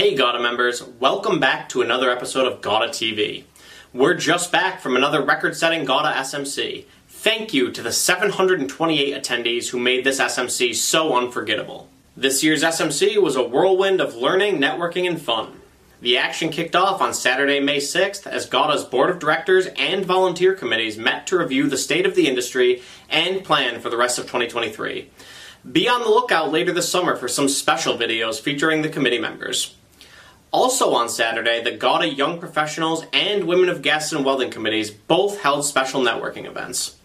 [0.00, 3.44] Hey GAWDA members, welcome back to another episode of GAWDA TV.
[3.92, 6.86] We're just back from another record setting GAWDA SMC.
[7.06, 11.90] Thank you to the 728 attendees who made this SMC so unforgettable.
[12.16, 15.60] This year's SMC was a whirlwind of learning, networking, and fun.
[16.00, 20.54] The action kicked off on Saturday, May 6th, as GAWDA's board of directors and volunteer
[20.54, 22.80] committees met to review the state of the industry
[23.10, 25.10] and plan for the rest of 2023.
[25.70, 29.76] Be on the lookout later this summer for some special videos featuring the committee members.
[30.52, 35.42] Also on Saturday, the GAWDA Young Professionals and Women of Gas and Welding committees both
[35.42, 36.96] held special networking events.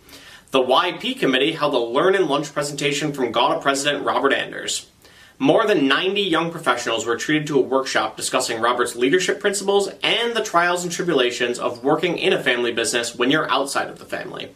[0.50, 4.90] The YP committee held a learn and lunch presentation from GAWDA President Robert Anders.
[5.38, 10.34] More than 90 young professionals were treated to a workshop discussing Robert's leadership principles and
[10.34, 14.06] the trials and tribulations of working in a family business when you're outside of the
[14.06, 14.56] family.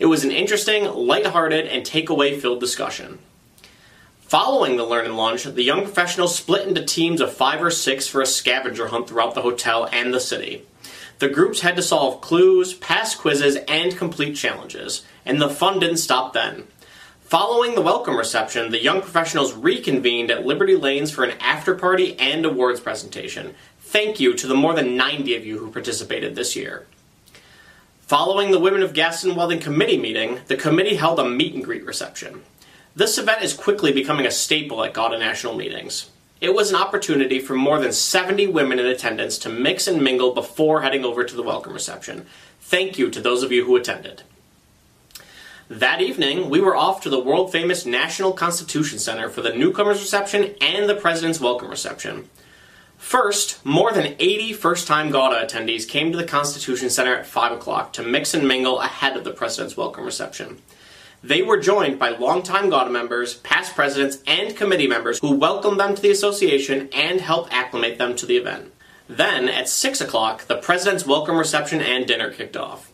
[0.00, 3.20] It was an interesting, lighthearted, and takeaway filled discussion.
[4.26, 8.08] Following the learn and lunch, the young professionals split into teams of five or six
[8.08, 10.64] for a scavenger hunt throughout the hotel and the city.
[11.18, 15.98] The groups had to solve clues, pass quizzes, and complete challenges, and the fun didn't
[15.98, 16.64] stop then.
[17.24, 22.18] Following the welcome reception, the young professionals reconvened at Liberty Lanes for an after party
[22.18, 23.54] and awards presentation.
[23.80, 26.86] Thank you to the more than 90 of you who participated this year.
[28.00, 31.64] Following the Women of Gas and Welding Committee meeting, the committee held a meet and
[31.64, 32.42] greet reception.
[32.96, 36.10] This event is quickly becoming a staple at GAWDA National meetings.
[36.40, 40.32] It was an opportunity for more than 70 women in attendance to mix and mingle
[40.32, 42.24] before heading over to the welcome reception.
[42.60, 44.22] Thank you to those of you who attended.
[45.68, 50.00] That evening, we were off to the world famous National Constitution Center for the newcomers
[50.00, 52.28] reception and the president's welcome reception.
[52.96, 57.52] First, more than 80 first time GAWDA attendees came to the Constitution Center at 5
[57.52, 60.62] o'clock to mix and mingle ahead of the president's welcome reception.
[61.24, 65.94] They were joined by longtime GAWDA members, past presidents, and committee members who welcomed them
[65.94, 68.74] to the association and helped acclimate them to the event.
[69.08, 72.92] Then, at 6 o'clock, the president's welcome reception and dinner kicked off.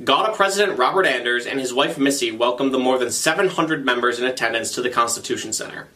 [0.00, 4.26] GAWDA President Robert Anders and his wife Missy welcomed the more than 700 members in
[4.26, 5.88] attendance to the Constitution Center.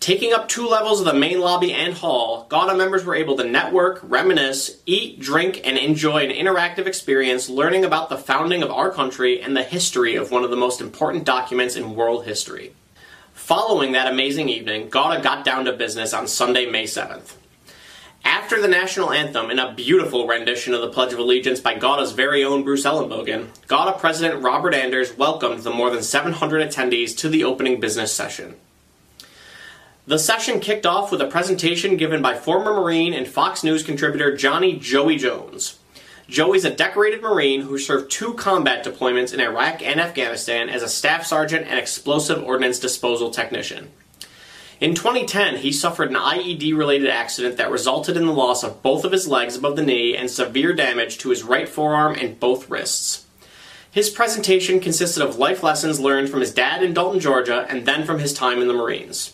[0.00, 3.44] Taking up two levels of the main lobby and hall, GAWDA members were able to
[3.44, 8.90] network, reminisce, eat, drink, and enjoy an interactive experience learning about the founding of our
[8.90, 12.74] country and the history of one of the most important documents in world history.
[13.32, 17.36] Following that amazing evening, GAWDA got down to business on Sunday, May 7th.
[18.24, 22.12] After the national anthem, in a beautiful rendition of the Pledge of Allegiance by GAWDA's
[22.12, 27.28] very own Bruce Ellenbogen, GAWDA President Robert Anders welcomed the more than 700 attendees to
[27.28, 28.56] the opening business session.
[30.06, 34.36] The session kicked off with a presentation given by former Marine and Fox News contributor
[34.36, 35.78] Johnny Joey Jones.
[36.28, 40.90] Joey's a decorated Marine who served two combat deployments in Iraq and Afghanistan as a
[40.90, 43.92] staff sergeant and explosive ordnance disposal technician.
[44.78, 49.06] In 2010, he suffered an IED related accident that resulted in the loss of both
[49.06, 52.68] of his legs above the knee and severe damage to his right forearm and both
[52.68, 53.24] wrists.
[53.90, 58.04] His presentation consisted of life lessons learned from his dad in Dalton, Georgia, and then
[58.04, 59.33] from his time in the Marines.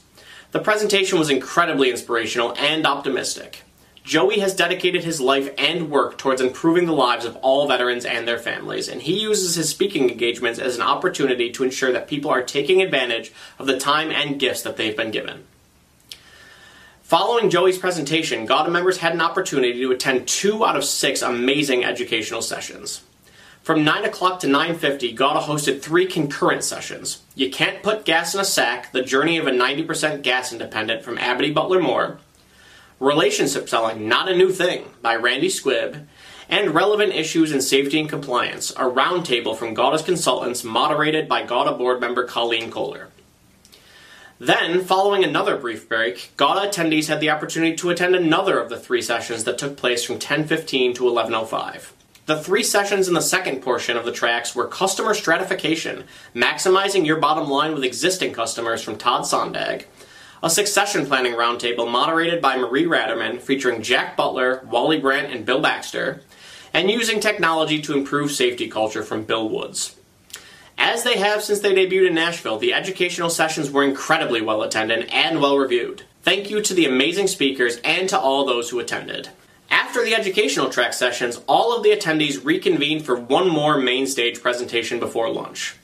[0.53, 3.63] The presentation was incredibly inspirational and optimistic.
[4.03, 8.27] Joey has dedicated his life and work towards improving the lives of all veterans and
[8.27, 12.31] their families, and he uses his speaking engagements as an opportunity to ensure that people
[12.31, 15.45] are taking advantage of the time and gifts that they've been given.
[17.03, 21.85] Following Joey's presentation, GAWDA members had an opportunity to attend two out of six amazing
[21.85, 23.03] educational sessions.
[23.63, 27.21] From 9 o'clock to 9.50, GAWDA hosted three concurrent sessions.
[27.35, 31.19] You Can't Put Gas in a Sack, The Journey of a 90% Gas Independent from
[31.19, 32.19] Abity Butler Moore,
[32.99, 36.07] Relationship Selling, Not a New Thing by Randy Squibb,
[36.49, 41.77] and Relevant Issues in Safety and Compliance, a roundtable from GAWDA's consultants moderated by GAWDA
[41.77, 43.09] board member Colleen Kohler.
[44.39, 48.81] Then, following another brief break, GAWDA attendees had the opportunity to attend another of the
[48.81, 51.93] three sessions that took place from 10:15 to 11:05.
[52.31, 57.17] The three sessions in the second portion of the tracks were customer stratification, maximizing your
[57.17, 59.87] bottom line with existing customers from Todd Sondag,
[60.41, 65.61] a succession planning roundtable moderated by Marie Ratterman featuring Jack Butler, Wally Brandt, and Bill
[65.61, 66.23] Baxter,
[66.73, 69.97] and using technology to improve safety culture from Bill Woods.
[70.79, 75.09] As they have since they debuted in Nashville, the educational sessions were incredibly well attended
[75.09, 76.05] and well reviewed.
[76.23, 79.31] Thank you to the amazing speakers and to all those who attended.
[79.91, 84.41] After the educational track sessions, all of the attendees reconvened for one more main stage
[84.41, 85.75] presentation before lunch.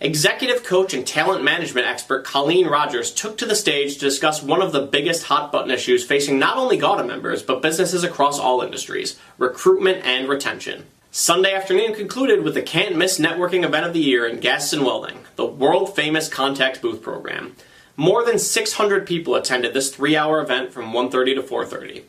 [0.00, 4.62] Executive coach and talent management expert Colleen Rogers took to the stage to discuss one
[4.62, 8.62] of the biggest hot button issues facing not only GAWDA members, but businesses across all
[8.62, 10.84] industries recruitment and retention.
[11.10, 14.84] Sunday afternoon concluded with the can't miss networking event of the year in gas and
[14.84, 17.56] welding, the world famous contact booth program.
[17.96, 22.04] More than 600 people attended this three-hour event from 1.30 to 4.30.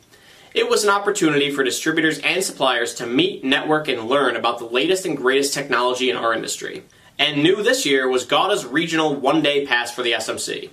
[0.54, 4.66] It was an opportunity for distributors and suppliers to meet, network, and learn about the
[4.66, 6.84] latest and greatest technology in our industry.
[7.18, 10.70] And new this year was GAWDA's regional one-day pass for the SMC.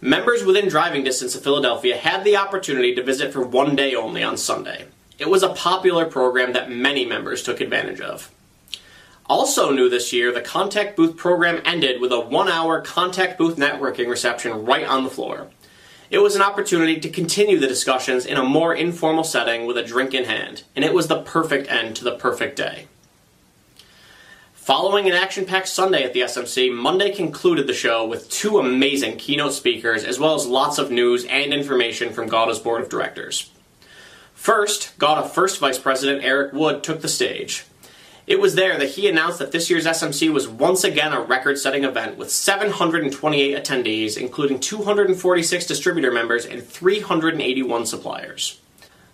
[0.00, 4.22] Members within driving distance of Philadelphia had the opportunity to visit for one day only
[4.22, 4.86] on Sunday.
[5.18, 8.30] It was a popular program that many members took advantage of.
[9.28, 13.56] Also new this year, the contact booth program ended with a one hour contact booth
[13.56, 15.48] networking reception right on the floor.
[16.08, 19.82] It was an opportunity to continue the discussions in a more informal setting with a
[19.82, 22.86] drink in hand, and it was the perfect end to the perfect day.
[24.54, 29.16] Following an action packed Sunday at the SMC, Monday concluded the show with two amazing
[29.16, 33.50] keynote speakers as well as lots of news and information from GAWDA's board of directors.
[34.34, 37.64] First, GAWDA First Vice President Eric Wood took the stage.
[38.26, 41.58] It was there that he announced that this year's SMC was once again a record
[41.58, 48.60] setting event with 728 attendees, including 246 distributor members and 381 suppliers.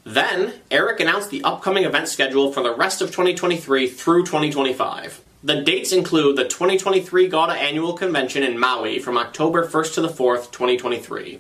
[0.04, 5.22] Then, Eric announced the upcoming event schedule for the rest of 2023 through 2025.
[5.44, 10.08] The dates include the 2023 GAWDA Annual Convention in Maui from October 1st to the
[10.08, 11.38] 4th, 2023.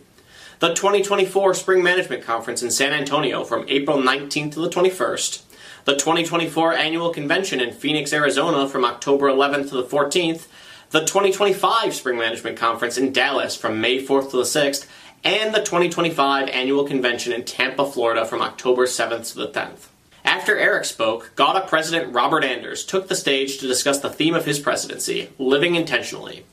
[0.58, 5.42] The 2024 Spring Management Conference in San Antonio from April 19th to the 21st
[5.84, 10.46] the 2024 Annual Convention in Phoenix, Arizona from October 11th to the 14th,
[10.90, 14.86] the 2025 Spring Management Conference in Dallas from May 4th to the 6th,
[15.24, 19.88] and the 2025 Annual Convention in Tampa, Florida from October 7th to the 10th.
[20.24, 24.44] After Eric spoke, GAWDA President Robert Anders took the stage to discuss the theme of
[24.44, 26.44] his presidency, Living Intentionally.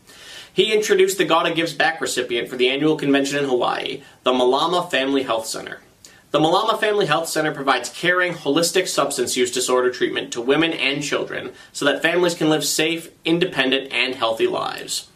[0.51, 4.89] He introduced the GAWDA Gives Back recipient for the annual convention in Hawaii, the Malama
[4.89, 5.81] Family Health Center.
[6.31, 11.01] The Malama Family Health Center provides caring, holistic substance use disorder treatment to women and
[11.01, 15.07] children so that families can live safe, independent, and healthy lives.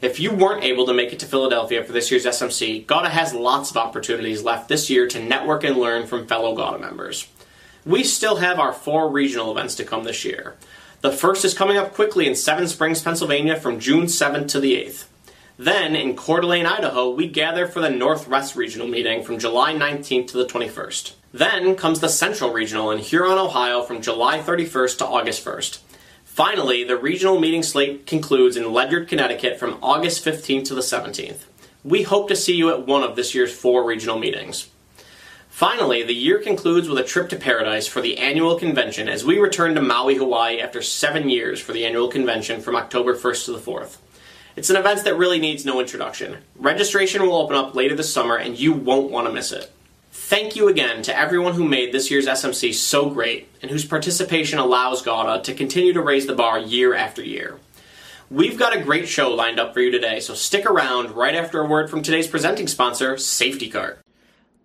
[0.02, 3.36] If you weren't able to make it to Philadelphia for this year's SMC, GAWDA has
[3.36, 7.28] lots of opportunities left this year to network and learn from fellow GAWDA members.
[7.86, 10.56] We still have our four regional events to come this year.
[11.02, 14.74] The first is coming up quickly in Seven Springs, Pennsylvania from June 7th to the
[14.76, 15.06] 8th.
[15.62, 20.30] Then, in Coeur d'Alene, Idaho, we gather for the Northwest Regional meeting from July 19th
[20.30, 21.14] to the 21st.
[21.34, 25.78] Then comes the Central Regional in Huron, Ohio from July 31st to August 1st.
[26.26, 31.42] Finally, the regional meeting slate concludes in Ledyard, Connecticut from August 15th to the 17th.
[31.84, 34.68] We hope to see you at one of this year's four regional meetings.
[35.48, 39.38] Finally, the year concludes with a trip to paradise for the annual convention as we
[39.38, 43.52] return to Maui, Hawaii after seven years for the annual convention from October 1st to
[43.52, 43.98] the 4th.
[44.56, 46.40] It's an event that really needs no introduction.
[46.58, 49.72] Registration will open up later this summer and you won't want to miss it.
[50.12, 54.60] Thank you again to everyone who made this year's SMC so great and whose participation
[54.60, 57.60] allows GAWDA to continue to raise the bar year after year.
[58.30, 61.62] We've got a great show lined up for you today, so stick around right after
[61.62, 64.00] a word from today's presenting sponsor, Safety Cart.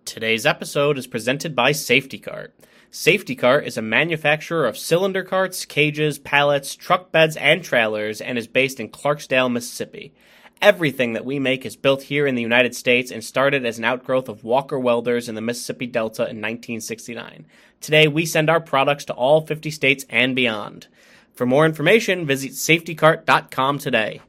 [0.03, 2.53] Today's episode is presented by Safety Cart.
[2.99, 8.39] Safety Cart is a manufacturer of cylinder carts, cages, pallets, truck beds, and trailers and
[8.39, 10.15] is based in Clarksdale, Mississippi.
[10.63, 13.85] Everything that we make is built here in the United States and started as an
[13.85, 17.45] outgrowth of Walker Welders in the Mississippi Delta in 1969.
[17.81, 20.87] Today, we send our products to all 50 states and beyond.
[21.35, 24.21] For more information, visit safetycart.com today.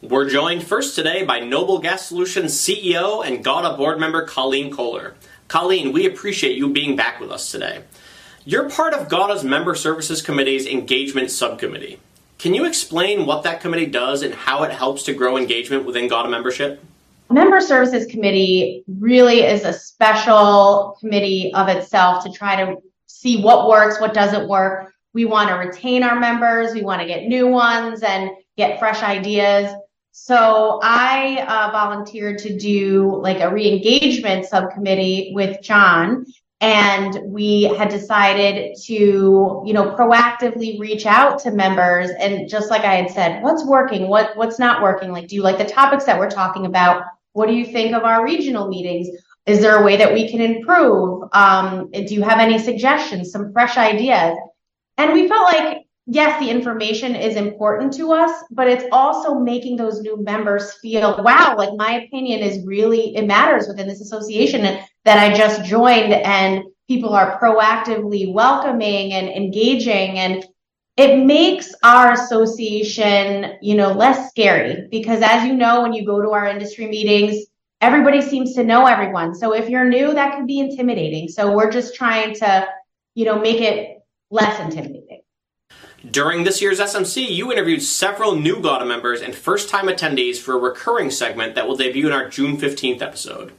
[0.00, 5.14] We're joined first today by Noble Gas Solutions CEO and GAWDA board member Colleen Kohler.
[5.48, 7.82] Colleen, we appreciate you being back with us today.
[8.44, 11.98] You're part of GAWDA's Member Services Committee's Engagement Subcommittee.
[12.38, 16.08] Can you explain what that committee does and how it helps to grow engagement within
[16.08, 16.82] GAWDA membership?
[17.30, 23.68] Member Services Committee really is a special committee of itself to try to see what
[23.68, 24.92] works, what doesn't work.
[25.14, 29.02] We want to retain our members, we want to get new ones and get fresh
[29.02, 29.72] ideas.
[30.16, 36.24] So I uh, volunteered to do like a re-engagement subcommittee with John
[36.60, 42.10] and we had decided to you know proactively reach out to members.
[42.20, 44.06] And just like i had said what's working?
[44.06, 45.10] What what's not working?
[45.10, 47.02] Like do you like the topics that we're talking about?
[47.32, 49.08] What do you think of our regional meetings?
[49.46, 51.28] Is there a way that we can improve?
[51.32, 54.38] Um, do you have any suggestions some fresh ideas?
[54.96, 59.76] And we felt like yes, the information is important to us, but it's also making
[59.76, 64.78] those new members feel, wow, like my opinion is really, it matters within this association
[65.04, 70.44] that I just joined and people are proactively welcoming and engaging and
[70.96, 76.22] it makes our association, you know, less scary because as you know, when you go
[76.22, 77.46] to our industry meetings,
[77.80, 79.34] everybody seems to know everyone.
[79.34, 81.28] So if you're new, that can be intimidating.
[81.28, 82.68] So we're just trying to,
[83.14, 85.03] you know, make it less intimidating.
[86.10, 90.52] During this year's SMC, you interviewed several new GAWDA members and first time attendees for
[90.52, 93.52] a recurring segment that will debut in our June 15th episode.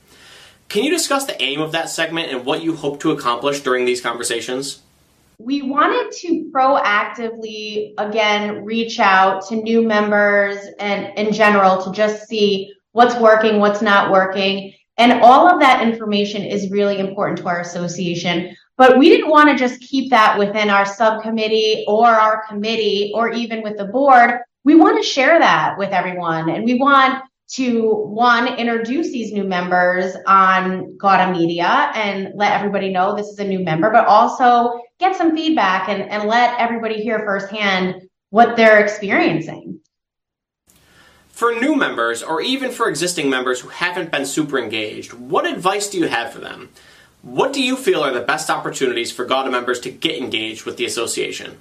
[0.69, 3.85] Can you discuss the aim of that segment and what you hope to accomplish during
[3.85, 4.81] these conversations?
[5.39, 12.27] We wanted to proactively, again, reach out to new members and in general to just
[12.27, 14.71] see what's working, what's not working.
[14.97, 18.55] And all of that information is really important to our association.
[18.77, 23.31] But we didn't want to just keep that within our subcommittee or our committee or
[23.31, 24.41] even with the board.
[24.63, 26.49] We want to share that with everyone.
[26.49, 32.89] And we want to one, introduce these new members on GAWDA Media and let everybody
[32.89, 37.01] know this is a new member, but also get some feedback and, and let everybody
[37.01, 38.01] hear firsthand
[38.31, 39.79] what they're experiencing.
[41.29, 45.89] For new members, or even for existing members who haven't been super engaged, what advice
[45.89, 46.69] do you have for them?
[47.25, 50.77] What do you feel are the best opportunities for GAWDA members to get engaged with
[50.77, 51.57] the association?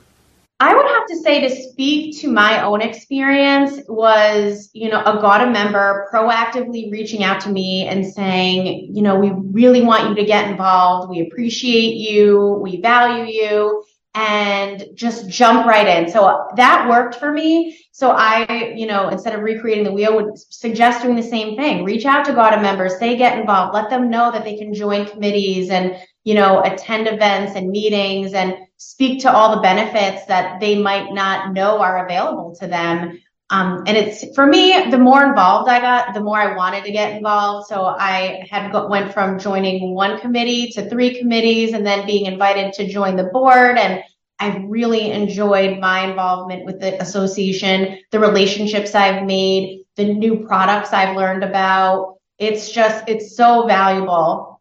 [0.61, 5.23] I would have to say to speak to my own experience was, you know, a
[5.23, 10.15] GAWDA member proactively reaching out to me and saying, you know, we really want you
[10.17, 11.09] to get involved.
[11.09, 12.61] We appreciate you.
[12.63, 16.09] We value you and just jump right in.
[16.09, 17.79] So that worked for me.
[17.91, 21.85] So I, you know, instead of recreating the wheel, would suggest doing the same thing.
[21.85, 25.07] Reach out to GAWDA members, say get involved, let them know that they can join
[25.07, 30.61] committees and, you know, attend events and meetings and speak to all the benefits that
[30.61, 33.21] they might not know are available to them.
[33.51, 36.93] Um, and it's for me, the more involved I got, the more I wanted to
[36.93, 37.69] get involved.
[37.69, 42.27] So I had go, went from joining one committee to three committees and then being
[42.27, 43.77] invited to join the board.
[43.77, 44.03] And
[44.39, 50.93] I've really enjoyed my involvement with the association, the relationships I've made, the new products
[50.93, 52.17] I've learned about.
[52.39, 54.61] It's just, it's so valuable.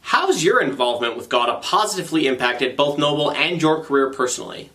[0.00, 4.70] How's your involvement with GAWDA positively impacted both Noble and your career personally?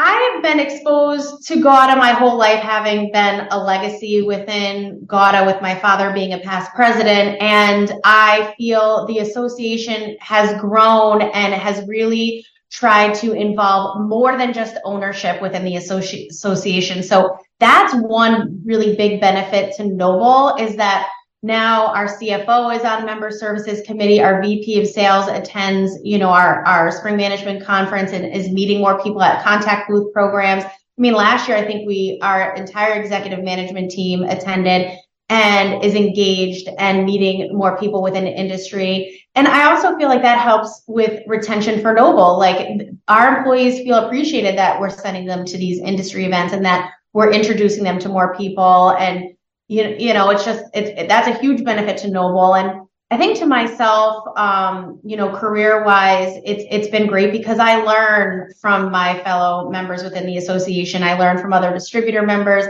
[0.00, 5.60] I've been exposed to GAWDA my whole life, having been a legacy within GAWDA with
[5.60, 7.42] my father being a past president.
[7.42, 14.52] And I feel the association has grown and has really tried to involve more than
[14.52, 17.02] just ownership within the associ- association.
[17.02, 21.08] So that's one really big benefit to Noble is that
[21.42, 24.20] now our CFO is on member services committee.
[24.20, 28.80] Our VP of sales attends, you know, our, our spring management conference and is meeting
[28.80, 30.64] more people at contact booth programs.
[30.64, 35.94] I mean, last year, I think we, our entire executive management team attended and is
[35.94, 39.22] engaged and meeting more people within the industry.
[39.36, 42.38] And I also feel like that helps with retention for Noble.
[42.38, 46.90] Like our employees feel appreciated that we're sending them to these industry events and that
[47.12, 49.34] we're introducing them to more people and
[49.68, 52.56] you, you know, it's just, it's, it, that's a huge benefit to Noble.
[52.56, 57.58] And I think to myself, um, you know, career wise, it's, it's been great because
[57.58, 61.02] I learn from my fellow members within the association.
[61.02, 62.64] I learn from other distributor members.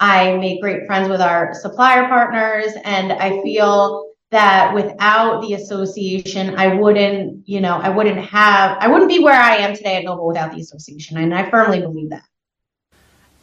[0.00, 6.56] I make great friends with our supplier partners and I feel that without the association,
[6.56, 10.04] I wouldn't, you know, I wouldn't have, I wouldn't be where I am today at
[10.04, 11.18] Noble without the association.
[11.18, 12.24] And I firmly believe that.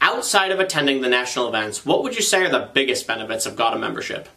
[0.02, 3.56] Outside of attending the national events, what would you say are the biggest benefits of
[3.56, 4.28] GAWDA membership?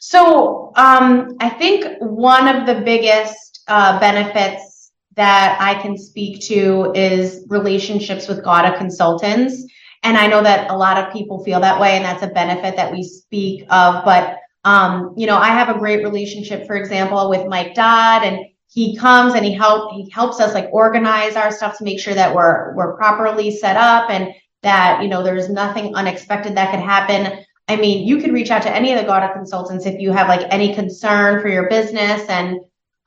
[0.00, 6.92] So um, I think one of the biggest uh, benefits that I can speak to
[6.94, 9.64] is relationships with GAWDA consultants.
[10.02, 12.76] And I know that a lot of people feel that way, and that's a benefit
[12.76, 14.04] that we speak of.
[14.04, 18.44] But um, you know, I have a great relationship, for example, with Mike Dodd, and
[18.70, 22.14] he comes and he help he helps us like organize our stuff to make sure
[22.14, 26.80] that we're we're properly set up and that you know there's nothing unexpected that could
[26.80, 27.44] happen.
[27.68, 30.28] I mean, you can reach out to any of the GAWDA consultants if you have
[30.28, 32.58] like any concern for your business and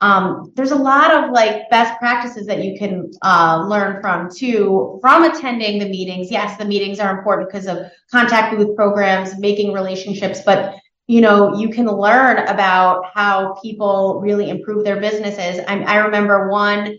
[0.02, 4.98] um, there's a lot of like best practices that you can uh, learn from too
[5.00, 6.28] from attending the meetings.
[6.28, 7.78] Yes, the meetings are important because of
[8.10, 10.74] contact booth programs, making relationships, but
[11.06, 15.64] you know you can learn about how people really improve their businesses.
[15.68, 16.98] I, I remember one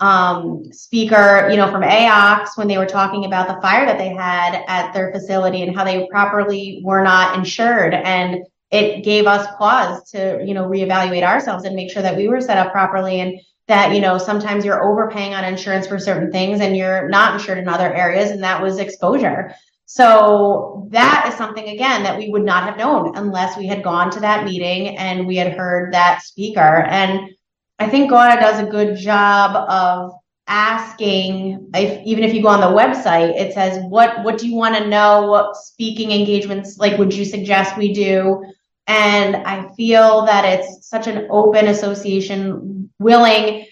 [0.00, 4.08] um, speaker, you know, from AOX when they were talking about the fire that they
[4.08, 7.94] had at their facility and how they properly were not insured.
[7.94, 12.26] And it gave us pause to you know reevaluate ourselves and make sure that we
[12.28, 16.32] were set up properly and that you know sometimes you're overpaying on insurance for certain
[16.32, 19.54] things and you're not insured in other areas and that was exposure.
[19.86, 24.10] So that is something again that we would not have known unless we had gone
[24.12, 26.82] to that meeting and we had heard that speaker.
[26.88, 27.30] And
[27.78, 30.12] i think GAWDA does a good job of
[30.46, 34.54] asking if even if you go on the website it says what what do you
[34.54, 38.44] want to know what speaking engagements like would you suggest we do
[38.86, 43.66] and I feel that it's such an open association, willing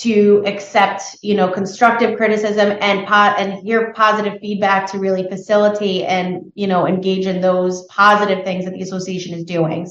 [0.00, 6.04] to accept, you know, constructive criticism and pot and hear positive feedback to really facilitate
[6.04, 9.90] and, you know, engage in those positive things that the association is doing.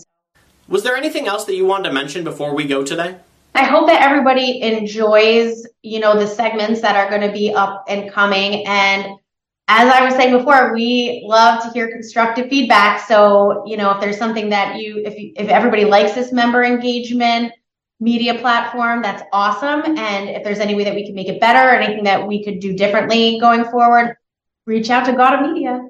[0.67, 3.17] Was there anything else that you wanted to mention before we go today?
[3.57, 7.85] I hope that everybody enjoys, you know, the segments that are going to be up
[7.87, 9.17] and coming and
[9.69, 13.05] as I was saying before, we love to hear constructive feedback.
[13.05, 16.63] So, you know, if there's something that you, if you, if everybody likes this member
[16.63, 17.51] engagement
[17.99, 19.97] media platform, that's awesome.
[19.97, 22.61] And if there's any way that we can make it better, anything that we could
[22.61, 24.15] do differently going forward,
[24.65, 25.89] reach out to GAWDA Media.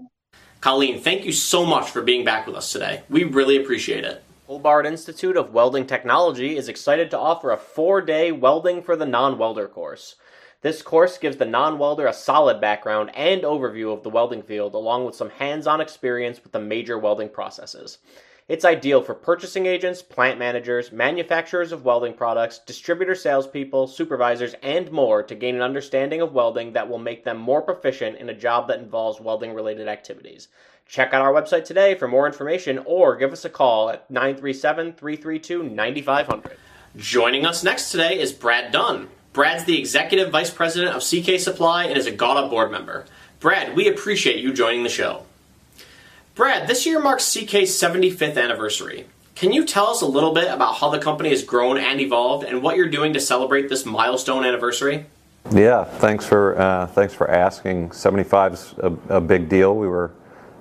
[0.59, 3.03] Colleen, thank you so much for being back with us today.
[3.09, 4.23] We really appreciate it.
[4.47, 9.05] Hobart Institute of Welding Technology is excited to offer a four day welding for the
[9.05, 10.15] non welder course.
[10.61, 15.03] This course gives the non-welder a solid background and overview of the welding field along
[15.03, 17.97] with some hands-on experience with the major welding processes.
[18.47, 24.89] It's ideal for purchasing agents, plant managers, manufacturers of welding products, distributor salespeople, supervisors, and
[24.93, 28.33] more to gain an understanding of welding that will make them more proficient in a
[28.33, 30.47] job that involves welding related activities.
[30.87, 34.93] Check out our website today for more information or give us a call at 937
[34.93, 36.57] 332 9500.
[36.95, 39.09] Joining us next today is Brad Dunn.
[39.33, 43.05] Brad's the Executive Vice President of CK Supply and is a GAWDA board member.
[43.39, 45.25] Brad, we appreciate you joining the show.
[46.33, 49.05] Brad, this year marks CK's 75th anniversary.
[49.35, 52.45] Can you tell us a little bit about how the company has grown and evolved
[52.45, 55.05] and what you're doing to celebrate this milestone anniversary?
[55.51, 57.91] Yeah, thanks for uh, thanks for asking.
[57.91, 59.75] 75 is a, a, big deal.
[59.75, 60.11] We were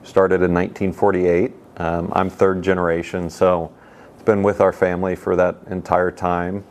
[0.06, 1.52] started in 1948.
[1.78, 3.72] Um, I'm third generation, so
[4.14, 6.64] it's been with our family for that entire time.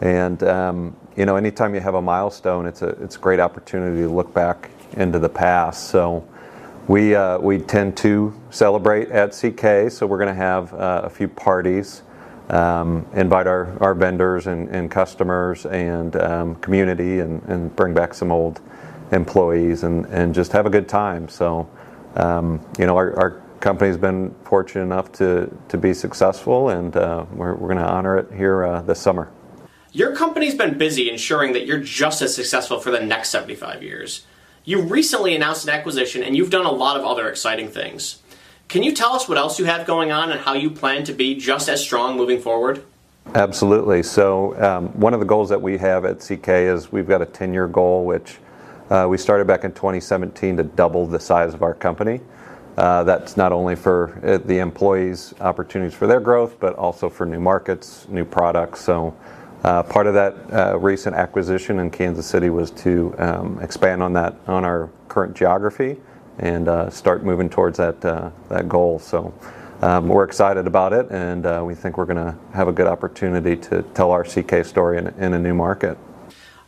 [0.00, 4.02] And um, you know, anytime you have a milestone, it's a it's a great opportunity
[4.02, 5.90] to look back into the past.
[5.90, 6.26] So
[6.88, 9.90] we uh, we tend to celebrate at CK.
[9.92, 12.02] So we're going to have uh, a few parties,
[12.48, 18.14] um, invite our, our vendors and, and customers and um, community, and, and bring back
[18.14, 18.60] some old
[19.12, 21.28] employees and, and just have a good time.
[21.28, 21.68] So
[22.16, 27.54] you know, our, our company's been fortunate enough to to be successful, and uh, we're
[27.54, 29.30] we're going to honor it here uh, this summer.
[29.92, 34.26] Your company's been busy ensuring that you're just as successful for the next 75 years.
[34.64, 38.20] You recently announced an acquisition and you've done a lot of other exciting things.
[38.68, 41.14] Can you tell us what else you have going on and how you plan to
[41.14, 42.84] be just as strong moving forward?
[43.34, 44.02] Absolutely.
[44.02, 47.26] So, um, one of the goals that we have at CK is we've got a
[47.26, 48.36] 10 year goal, which
[49.08, 52.20] we started back in 2017 to double the size of our company.
[52.78, 57.26] Uh, that's not only for uh, the employees' opportunities for their growth, but also for
[57.26, 58.80] new markets, new products.
[58.80, 59.16] So,
[59.64, 64.12] uh, part of that uh, recent acquisition in Kansas City was to um, expand on
[64.12, 65.96] that on our current geography
[66.38, 69.00] and uh, start moving towards that uh, that goal.
[69.00, 69.34] So
[69.82, 72.86] um, we're excited about it, and uh, we think we're going to have a good
[72.86, 75.98] opportunity to tell our CK story in a new market.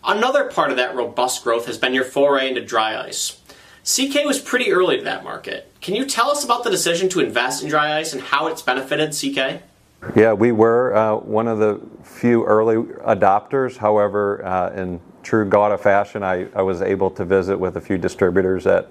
[0.04, 3.38] Another part of that robust growth has been your foray into dry ice.
[3.84, 5.70] CK was pretty early to that market.
[5.80, 8.62] Can you tell us about the decision to invest in dry ice and how it's
[8.62, 9.62] benefited CK?
[10.16, 13.76] Yeah, we were uh, one of the few early adopters.
[13.76, 17.98] However, uh, in true GAWDA fashion, I, I, was able to visit with a few
[17.98, 18.90] distributors that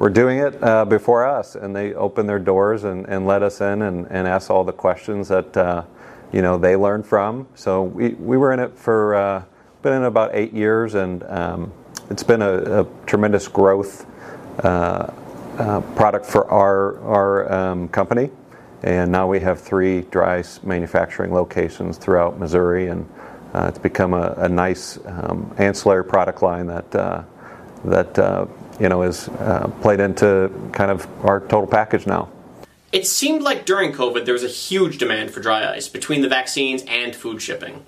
[0.00, 3.60] were doing it uh, before us, and they opened their doors and, and let us
[3.60, 5.84] in and, and asked all the questions that uh,
[6.32, 7.46] you know they learned from.
[7.54, 9.44] So we, we were in it for uh,
[9.82, 11.72] been in about eight years, and um,
[12.10, 14.06] it's been a, a tremendous growth
[14.62, 15.12] uh,
[15.58, 18.30] uh, product for our our um, company.
[18.82, 23.08] And now we have three dry ice manufacturing locations throughout Missouri, and
[23.54, 27.22] uh, it's become a, a nice um, ancillary product line that uh,
[27.84, 28.46] that uh,
[28.78, 32.28] you know is uh, played into kind of our total package now.
[32.92, 36.28] It seemed like during COVID there was a huge demand for dry ice between the
[36.28, 37.84] vaccines and food shipping.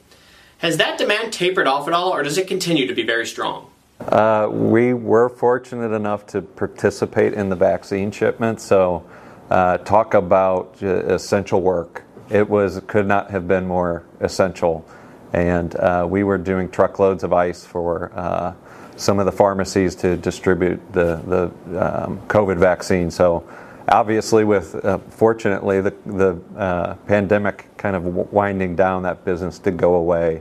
[0.63, 3.69] Has that demand tapered off at all, or does it continue to be very strong?
[3.99, 9.05] Uh, we were fortunate enough to participate in the vaccine shipment, so
[9.51, 12.05] uh, talk about essential work.
[12.31, 14.87] It was could not have been more essential,
[15.33, 18.55] and uh, we were doing truckloads of ice for uh,
[18.95, 23.11] some of the pharmacies to distribute the the um, COVID vaccine.
[23.11, 23.45] So
[23.89, 29.77] obviously, with uh, fortunately the the uh, pandemic kind of winding down, that business did
[29.77, 30.41] go away.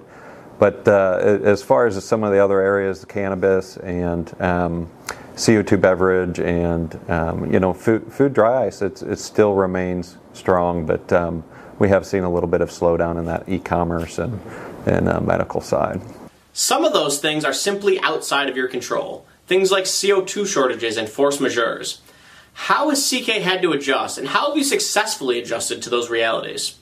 [0.60, 4.91] But uh, as far as some of the other areas, the cannabis and um,
[5.34, 11.12] CO2 beverage and um, you know food, food dry ice, it still remains strong, but
[11.12, 11.43] um,
[11.80, 14.39] we have seen a little bit of slowdown in that e-commerce and,
[14.86, 15.99] and uh, medical side.
[16.54, 19.25] Some of those things are simply outside of your control.
[19.47, 22.01] Things like CO2 shortages and force majeures.
[22.54, 26.75] How has CK had to adjust, and how have you successfully adjusted to those realities?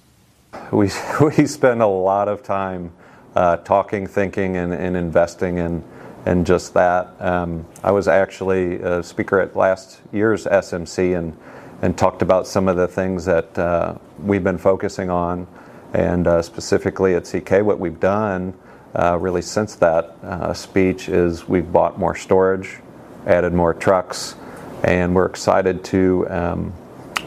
[0.71, 0.89] We,
[1.21, 2.91] we spend a lot of time
[3.35, 5.83] uh, talking, thinking, and, and, investing in,
[6.25, 7.15] in just that.
[7.19, 11.37] Um, I was actually a speaker at last year's SMC and,
[11.81, 15.47] and talked about some of the things that uh, we've been focusing on,
[15.93, 18.53] and uh, specifically at CK, what we've done
[18.95, 22.79] uh, really since that uh, speech is we've bought more storage,
[23.27, 24.35] added more trucks,
[24.83, 26.73] and we're excited to um,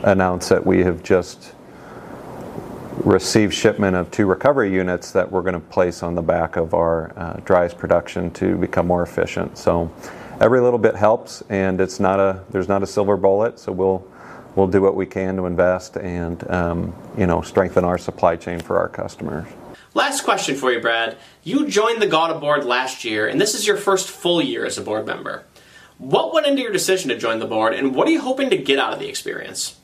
[0.02, 1.54] announce that we have just
[2.98, 6.74] received shipment of two recovery units that we're going to place on the back of
[6.74, 9.56] our uh, dry ice production to become more efficient.
[9.58, 9.90] So
[10.40, 13.58] every little bit helps, and it's not a there's not a silver bullet.
[13.58, 14.06] So we'll
[14.54, 18.60] we'll do what we can to invest and um, you know strengthen our supply chain
[18.60, 19.48] for our customers.
[19.94, 21.18] Last question for you, Brad.
[21.42, 24.78] You joined the GAWDA board last year, and this is your first full year as
[24.78, 25.44] a board member.
[25.98, 28.56] What went into your decision to join the board, and what are you hoping to
[28.56, 29.76] get out of the experience?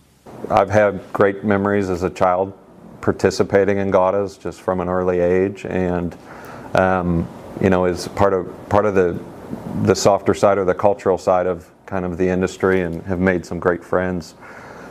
[0.51, 2.55] I've had great memories as a child
[3.01, 6.17] participating in GAWDAs just from an early age, and
[6.75, 7.29] um,
[7.61, 9.19] you know, is part of part of the
[9.83, 13.47] the softer side or the cultural side of kind of the industry, and have made
[13.47, 14.35] some great friends.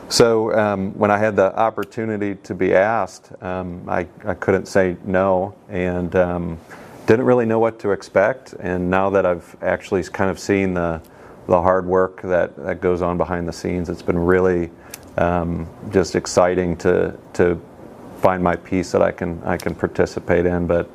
[0.08, 4.96] So um, when I had the opportunity to be asked, um, I, I couldn't say
[5.04, 6.58] no, and um,
[7.06, 8.54] didn't really know what to expect.
[8.58, 11.00] And now that I've actually kind of seen the
[11.46, 14.70] the hard work that, that goes on behind the scenes, it's been really
[15.16, 17.60] um, just exciting to to
[18.18, 20.66] find my piece that I can I can participate in.
[20.66, 20.90] But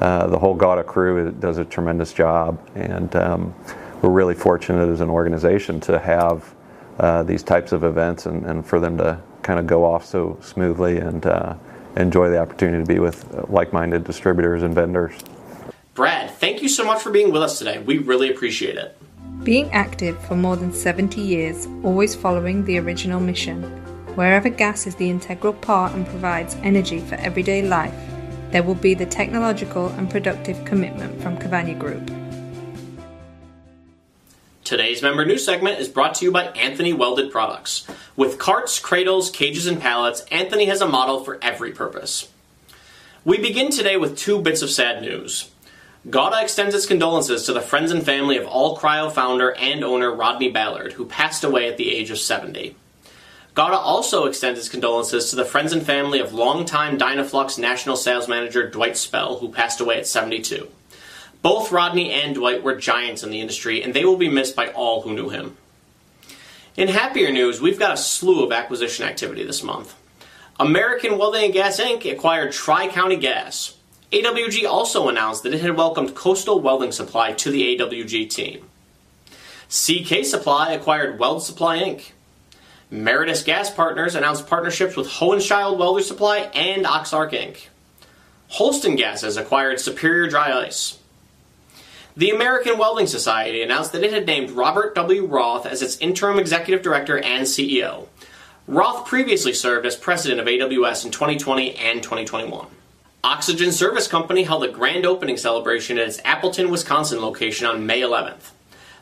[0.00, 3.54] uh, the whole GAWDA crew does a tremendous job, and um,
[4.02, 6.54] we're really fortunate as an organization to have
[6.98, 10.38] uh, these types of events and, and, for them to kind of go off so
[10.40, 11.54] smoothly and uh,
[11.96, 15.12] enjoy the opportunity to be with like-minded distributors and vendors.
[15.94, 17.78] Brad, thank you so much for being with us today.
[17.78, 18.96] We really appreciate it.
[19.44, 23.85] Being active for more than 70 years, always following the original mission
[24.16, 27.94] Wherever gas is the integral part and provides energy for everyday life,
[28.50, 32.10] there will be the technological and productive commitment from Cavagna Group.
[34.64, 37.86] Today's member news segment is brought to you by Anthony Welded Products.
[38.16, 42.32] With carts, cradles, cages, and pallets, Anthony has a model for every purpose.
[43.22, 45.50] We begin today with two bits of sad news.
[46.08, 50.10] GAWDA extends its condolences to the friends and family of All Cryo founder and owner
[50.10, 52.76] Rodney Ballard, who passed away at the age of 70.
[53.56, 58.28] GAWDA also extends his condolences to the friends and family of longtime Dynaflux national sales
[58.28, 60.68] manager Dwight Spell, who passed away at 72.
[61.40, 64.68] Both Rodney and Dwight were giants in the industry, and they will be missed by
[64.72, 65.56] all who knew him.
[66.76, 69.94] In happier news, we've got a slew of acquisition activity this month.
[70.60, 72.12] American Welding and Gas Inc.
[72.12, 73.74] acquired Tri County Gas.
[74.12, 78.68] AWG also announced that it had welcomed Coastal Welding Supply to the AWG team.
[79.70, 82.10] CK Supply acquired Weld Supply Inc.
[82.90, 87.66] Meritus Gas Partners announced partnerships with Hohenschildt Welder Supply and Oxarc Inc.
[88.48, 90.98] Holston Gases acquired Superior Dry Ice.
[92.16, 95.26] The American Welding Society announced that it had named Robert W.
[95.26, 98.06] Roth as its interim executive director and CEO.
[98.68, 102.68] Roth previously served as president of AWS in 2020 and 2021.
[103.24, 108.00] Oxygen Service Company held a grand opening celebration at its Appleton, Wisconsin location on May
[108.00, 108.52] 11th.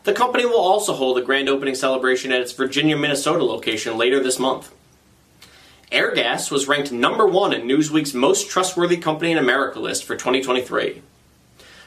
[0.05, 4.23] The company will also hold a grand opening celebration at its Virginia, Minnesota location later
[4.23, 4.71] this month.
[5.91, 11.01] Airgas was ranked number one in Newsweek's Most Trustworthy Company in America list for 2023.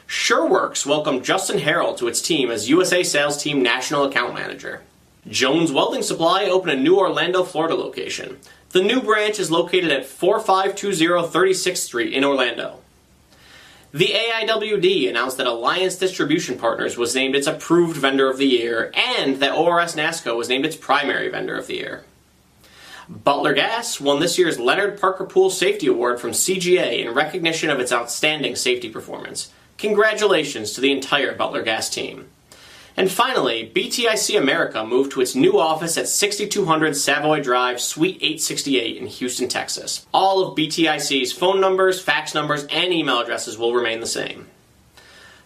[0.08, 4.82] SureWorks welcomed Justin Harrell to its team as USA Sales Team National Account Manager.
[5.28, 8.38] Jones Welding Supply opened a new Orlando, Florida location.
[8.70, 12.80] The new branch is located at 4520 36th Street in Orlando.
[13.92, 18.92] The AIWD announced that Alliance Distribution Partners was named its approved vendor of the year
[18.94, 22.04] and that ORS NASCO was named its primary vendor of the year.
[23.08, 27.80] Butler Gas won this year's Leonard Parker Pool Safety Award from CGA in recognition of
[27.80, 29.50] its outstanding safety performance.
[29.78, 32.28] Congratulations to the entire Butler Gas team.
[32.98, 38.96] And finally, BTIC America moved to its new office at 6200 Savoy Drive, Suite 868
[38.96, 40.04] in Houston, Texas.
[40.12, 44.48] All of BTIC's phone numbers, fax numbers, and email addresses will remain the same.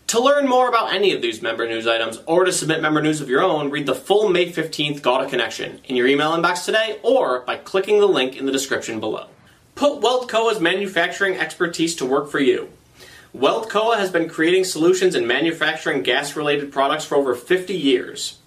[0.06, 3.20] To learn more about any of these member news items or to submit member news
[3.20, 7.00] of your own, read the full May 15th GAWDA Connection in your email inbox today
[7.02, 9.26] or by clicking the link in the description below.
[9.74, 12.70] Put WeldCoa's manufacturing expertise to work for you.
[13.36, 18.38] WeldCoa has been creating solutions and manufacturing gas related products for over 50 years.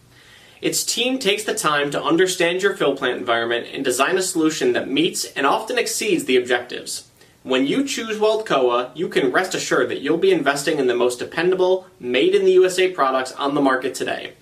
[0.61, 4.73] Its team takes the time to understand your fill plant environment and design a solution
[4.73, 7.09] that meets and often exceeds the objectives.
[7.41, 11.17] When you choose WeldCoa, you can rest assured that you'll be investing in the most
[11.17, 14.33] dependable, made in the USA products on the market today.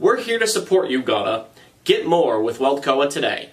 [0.00, 1.46] We're here to support you, GAWDA.
[1.84, 3.50] Get more with WeldCoa today.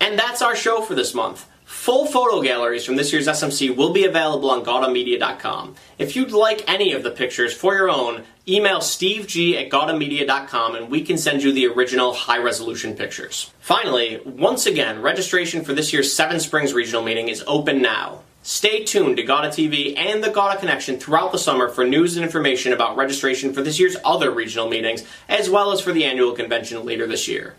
[0.00, 1.46] And that's our show for this month.
[1.70, 5.76] Full photo galleries from this year's SMC will be available on GAWDAMedia.com.
[5.98, 10.90] If you'd like any of the pictures for your own, email steveg at GAWDAMedia.com and
[10.90, 13.52] we can send you the original high resolution pictures.
[13.60, 18.24] Finally, once again, registration for this year's Seven Springs Regional Meeting is open now.
[18.42, 22.24] Stay tuned to GAWDA TV and the GAWDA Connection throughout the summer for news and
[22.24, 26.32] information about registration for this year's other regional meetings, as well as for the annual
[26.32, 27.54] convention later this year.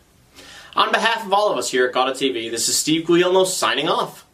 [0.76, 3.90] On behalf of all of us here at GAWDA TV, this is Steve Guglielmo signing
[3.90, 4.26] off.